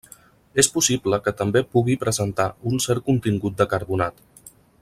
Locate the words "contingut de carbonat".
3.11-4.27